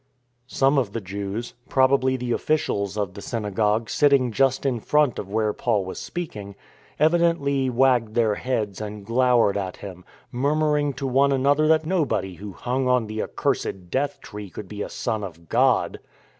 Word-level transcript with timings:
Some 0.47 0.79
of 0.79 0.93
the 0.93 0.99
Jews— 0.99 1.53
probably 1.69 2.17
the 2.17 2.31
officials 2.31 2.97
of 2.97 3.13
the 3.13 3.21
synagogue 3.21 3.87
sitting 3.87 4.31
just 4.31 4.65
in 4.65 4.79
front 4.79 5.19
of 5.19 5.29
where 5.29 5.53
Paul 5.53 5.85
was 5.85 5.99
speaking— 5.99 6.55
evidently 6.99 7.69
wagged 7.69 8.15
their 8.15 8.33
heads 8.33 8.81
and 8.81 9.05
glowered 9.05 9.57
at 9.57 9.77
him, 9.77 10.03
murmuring 10.31 10.93
to 10.93 11.05
one 11.05 11.31
another 11.31 11.67
that 11.67 11.85
nobody 11.85 12.33
who 12.33 12.51
hung 12.53 12.87
on 12.87 13.05
the 13.05 13.21
accursed 13.21 13.91
death 13.91 14.19
tree 14.21 14.49
could 14.49 14.67
be 14.67 14.81
a 14.81 14.89
Son 14.89 15.23
of 15.23 15.49
God. 15.49 15.99